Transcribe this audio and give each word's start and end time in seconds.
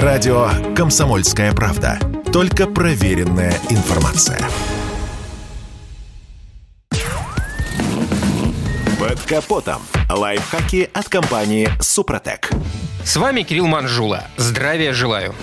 Радио 0.00 0.48
«Комсомольская 0.74 1.52
правда». 1.52 1.98
Только 2.32 2.66
проверенная 2.66 3.52
информация. 3.68 4.40
Под 8.98 9.20
капотом. 9.26 9.82
Лайфхаки 10.08 10.88
от 10.94 11.10
компании 11.10 11.68
«Супротек». 11.78 12.48
С 13.04 13.16
вами 13.16 13.42
Кирилл 13.42 13.66
Манжула. 13.66 14.24
Здравия 14.38 14.94
желаю. 14.94 15.34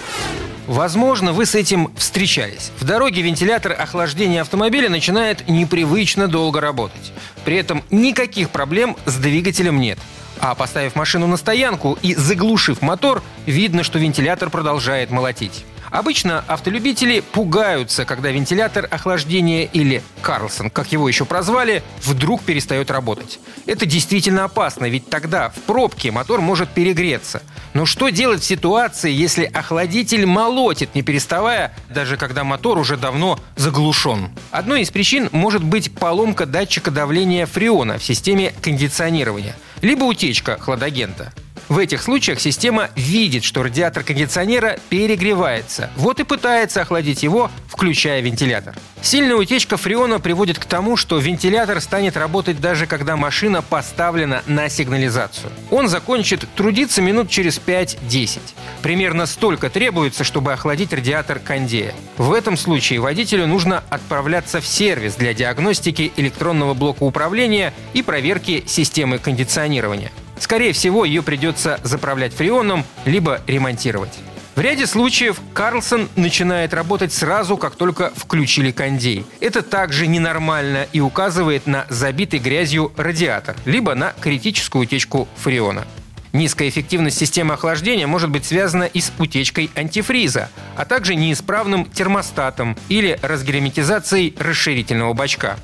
Возможно, 0.66 1.32
вы 1.32 1.46
с 1.46 1.54
этим 1.54 1.92
встречались. 1.96 2.72
В 2.80 2.86
дороге 2.86 3.22
вентилятор 3.22 3.74
охлаждения 3.74 4.42
автомобиля 4.42 4.90
начинает 4.90 5.48
непривычно 5.48 6.28
долго 6.28 6.60
работать. 6.60 7.14
При 7.46 7.56
этом 7.56 7.84
никаких 7.92 8.50
проблем 8.50 8.98
с 9.06 9.16
двигателем 9.18 9.80
нет. 9.80 10.00
А 10.40 10.56
поставив 10.56 10.96
машину 10.96 11.28
на 11.28 11.38
стоянку 11.38 11.98
и 12.02 12.16
заглушив 12.16 12.82
мотор, 12.82 13.22
видно, 13.46 13.84
что 13.84 14.00
вентилятор 14.00 14.50
продолжает 14.50 15.12
молотить. 15.12 15.66
Обычно 15.92 16.44
автолюбители 16.48 17.20
пугаются, 17.20 18.06
когда 18.06 18.30
вентилятор 18.30 18.88
охлаждения 18.92 19.64
или 19.64 20.04
Карлсон, 20.22 20.70
как 20.70 20.92
его 20.92 21.08
еще 21.08 21.26
прозвали, 21.26 21.84
вдруг 22.04 22.44
перестает 22.44 22.92
работать. 22.92 23.40
Это 23.66 23.86
действительно 23.86 24.44
опасно, 24.44 24.86
ведь 24.86 25.10
тогда 25.10 25.50
в 25.50 25.56
пробке 25.62 26.12
мотор 26.12 26.42
может 26.42 26.70
перегреться. 26.70 27.42
Но 27.74 27.86
что 27.86 28.10
делать 28.10 28.42
в 28.42 28.46
ситуации, 28.46 29.12
если 29.12 29.46
охладитель 29.46 30.26
молотит, 30.26 30.94
не 30.94 31.02
переставая, 31.02 31.74
даже 31.90 32.18
когда 32.18 32.44
мотор 32.44 32.78
уже 32.78 32.96
давно 32.96 33.40
заглушен? 33.56 34.30
Одной 34.52 34.82
из 34.82 34.92
причин 34.92 35.30
может 35.32 35.64
быть 35.64 35.94
поломка 35.94 36.46
датчика 36.46 36.92
давления 36.92 37.46
фреона 37.48 37.98
в 37.98 38.04
системе 38.04 38.54
кондиционирования, 38.62 39.56
либо 39.82 40.04
утечка 40.04 40.58
хладагента. 40.58 41.34
В 41.70 41.78
этих 41.78 42.02
случаях 42.02 42.40
система 42.40 42.90
видит, 42.96 43.44
что 43.44 43.62
радиатор 43.62 44.04
кондиционера 44.04 44.80
перегревается. 44.90 45.92
Вот 45.96 46.20
и 46.20 46.24
пытается 46.24 46.82
охладить 46.82 47.22
его, 47.22 47.52
включая 47.68 48.22
вентилятор. 48.22 48.74
Сильная 49.04 49.36
утечка 49.36 49.78
фреона 49.78 50.20
приводит 50.20 50.58
к 50.58 50.66
тому, 50.66 50.98
что 50.98 51.20
вентилятор 51.20 51.80
станет 51.80 52.18
работать 52.18 52.60
даже 52.60 52.88
когда 52.88 53.16
машина 53.16 53.62
поставлена 53.62 54.42
на 54.48 54.68
сигнализацию. 54.68 55.52
Он 55.70 55.88
закончит 55.88 56.44
трудиться 56.56 57.04
минут 57.04 57.30
через 57.30 57.62
5-10. 57.64 58.40
Примерно 58.82 59.28
столько 59.28 59.70
требуется, 59.70 60.24
чтобы 60.24 60.54
охладить 60.54 60.92
радиатор 60.92 61.38
кондея. 61.38 61.94
В 62.18 62.34
этом 62.34 62.58
случае 62.58 63.00
водителю 63.00 63.46
нужно 63.46 63.84
отправляться 63.92 64.60
в 64.60 64.66
сервис 64.66 65.16
для 65.16 65.36
диагностики 65.36 66.12
электронного 66.18 66.74
блока 66.74 67.04
управления 67.04 67.76
и 67.94 68.02
проверки 68.02 68.64
системы 68.66 69.20
кондиционирования. 69.20 70.12
Скорее 70.40 70.74
всего, 70.74 71.06
ее 71.06 71.22
придется 71.22 71.80
заправлять 71.84 72.34
фреоном, 72.34 72.86
либо 73.06 73.42
ремонтировать. 73.46 74.18
В 74.56 74.62
ряде 74.62 74.88
случаев 74.88 75.40
Карлсон 75.54 76.10
начинает 76.18 76.74
работать 76.74 77.14
сразу, 77.14 77.56
как 77.56 77.76
только 77.76 78.12
включили 78.16 78.72
кондей. 78.72 79.26
Это 79.40 79.62
также 79.62 80.06
ненормально 80.08 80.86
и 80.92 81.00
указывает 81.00 81.66
на 81.66 81.86
забитый 81.88 82.40
грязью 82.40 82.92
радиатор, 82.98 83.56
либо 83.64 83.96
на 83.96 84.14
критическую 84.20 84.84
утечку 84.84 85.30
фреона. 85.38 85.86
Низкая 86.34 86.70
эффективность 86.70 87.18
системы 87.18 87.54
охлаждения 87.56 88.06
может 88.06 88.30
быть 88.30 88.46
связана 88.46 88.84
и 88.84 89.02
с 89.02 89.12
утечкой 89.18 89.72
антифриза, 89.76 90.50
а 90.76 90.86
также 90.86 91.16
неисправным 91.16 91.86
термостатом 91.86 92.78
или 92.88 93.18
разгерметизацией 93.22 94.36
расширительного 94.38 95.14
бачка. 95.14 95.58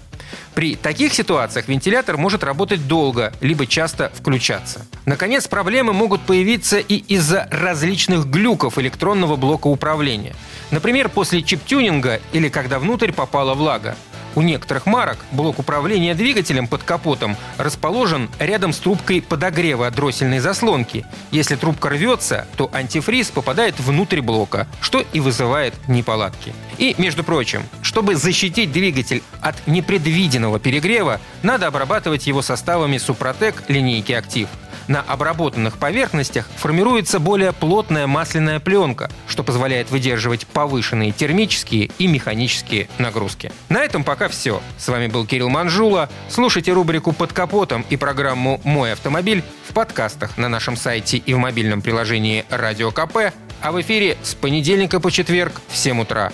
При 0.55 0.77
таких 0.77 1.13
ситуациях 1.13 1.67
вентилятор 1.67 2.15
может 2.15 2.41
работать 2.41 2.87
долго, 2.87 3.33
либо 3.41 3.67
часто 3.67 4.09
включаться. 4.15 4.85
Наконец, 5.05 5.49
проблемы 5.49 5.91
могут 5.91 6.21
появиться 6.21 6.77
и 6.79 6.95
из-за 6.95 7.49
различных 7.51 8.27
глюков 8.27 8.79
электронного 8.79 9.35
блока 9.35 9.67
управления. 9.67 10.33
Например, 10.71 11.09
после 11.09 11.41
чип-тюнинга 11.41 12.21
или 12.31 12.47
когда 12.47 12.79
внутрь 12.79 13.11
попала 13.11 13.53
влага. 13.53 13.97
У 14.35 14.41
некоторых 14.41 14.85
марок 14.85 15.17
блок 15.31 15.59
управления 15.59 16.13
двигателем 16.13 16.67
под 16.67 16.83
капотом 16.83 17.37
расположен 17.57 18.29
рядом 18.37 18.73
с 18.73 18.79
трубкой 18.79 19.21
подогрева 19.21 19.89
дроссельной 19.91 20.39
заслонки. 20.39 21.05
Если 21.31 21.55
трубка 21.55 21.89
рвется, 21.89 22.45
то 22.57 22.69
антифриз 22.73 23.29
попадает 23.29 23.79
внутрь 23.79 24.19
блока, 24.19 24.67
что 24.81 25.05
и 25.13 25.21
вызывает 25.21 25.73
неполадки. 25.87 26.53
И, 26.77 26.95
между 26.97 27.23
прочим, 27.23 27.63
чтобы 27.95 28.17
защитить 28.17 28.73
двигатель 28.73 29.23
от 29.39 29.67
непредвиденного 29.67 30.59
перегрева, 30.59 31.21
надо 31.43 31.67
обрабатывать 31.67 32.27
его 32.27 32.41
составами 32.41 32.97
Супротек 32.97 33.63
линейки 33.69 34.11
«Актив». 34.11 34.49
На 34.89 34.99
обработанных 34.99 35.77
поверхностях 35.77 36.45
формируется 36.57 37.21
более 37.21 37.53
плотная 37.53 38.05
масляная 38.05 38.59
пленка, 38.59 39.09
что 39.29 39.45
позволяет 39.45 39.91
выдерживать 39.91 40.45
повышенные 40.45 41.13
термические 41.13 41.89
и 41.97 42.07
механические 42.07 42.89
нагрузки. 42.97 43.53
На 43.69 43.81
этом 43.85 44.03
пока 44.03 44.27
все. 44.27 44.61
С 44.77 44.89
вами 44.89 45.07
был 45.07 45.25
Кирилл 45.25 45.47
Манжула. 45.47 46.09
Слушайте 46.27 46.73
рубрику 46.73 47.13
«Под 47.13 47.31
капотом» 47.31 47.85
и 47.89 47.95
программу 47.95 48.59
«Мой 48.65 48.91
автомобиль» 48.91 49.41
в 49.69 49.73
подкастах 49.73 50.37
на 50.37 50.49
нашем 50.49 50.75
сайте 50.75 51.15
и 51.15 51.33
в 51.33 51.37
мобильном 51.37 51.81
приложении 51.81 52.43
«Радио 52.49 52.91
КП», 52.91 53.31
а 53.61 53.71
в 53.71 53.79
эфире 53.79 54.17
с 54.21 54.35
понедельника 54.35 54.99
по 54.99 55.09
четверг 55.11 55.61
в 55.69 55.77
7 55.77 56.01
утра. 56.01 56.33